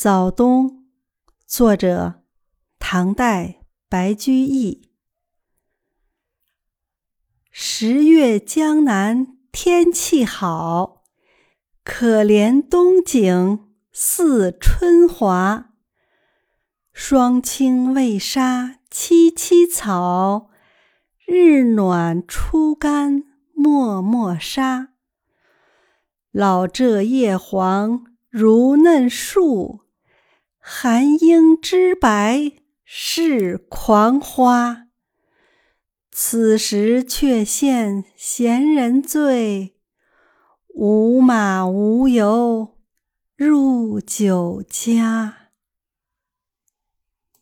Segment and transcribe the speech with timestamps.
[0.00, 0.84] 早冬，
[1.44, 2.22] 作者
[2.78, 4.92] 唐代白居易。
[7.50, 11.02] 十月江南天气好，
[11.82, 15.70] 可怜冬景似春华。
[16.92, 20.48] 霜轻未杀萋萋草，
[21.26, 24.90] 日暖初干漠漠沙。
[26.30, 29.87] 老柘叶黄如嫩树。
[30.70, 32.52] 寒英知白
[32.84, 34.88] 是狂花，
[36.12, 39.74] 此时却羡闲人醉，
[40.74, 42.76] 无马无由
[43.34, 45.37] 入酒家。